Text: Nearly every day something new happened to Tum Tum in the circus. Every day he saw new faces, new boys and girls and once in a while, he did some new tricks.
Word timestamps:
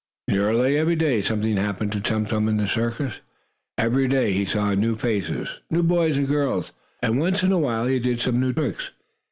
Nearly 0.27 0.79
every 0.79 0.95
day 0.95 1.21
something 1.21 1.53
new 1.53 1.61
happened 1.61 1.91
to 1.91 2.01
Tum 2.01 2.25
Tum 2.25 2.47
in 2.49 2.57
the 2.57 2.67
circus. 2.67 3.21
Every 3.77 4.07
day 4.07 4.33
he 4.33 4.45
saw 4.45 4.73
new 4.73 4.95
faces, 4.95 5.59
new 5.69 5.83
boys 5.83 6.17
and 6.17 6.27
girls 6.27 6.71
and 7.03 7.19
once 7.19 7.43
in 7.43 7.51
a 7.51 7.59
while, 7.59 7.85
he 7.85 7.99
did 7.99 8.19
some 8.19 8.39
new 8.39 8.51
tricks. 8.51 8.89